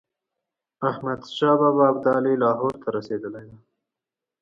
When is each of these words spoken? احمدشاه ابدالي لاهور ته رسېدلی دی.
احمدشاه 0.89 1.61
ابدالي 1.89 2.33
لاهور 2.41 2.73
ته 2.81 2.87
رسېدلی 2.97 3.41
دی. 3.49 3.57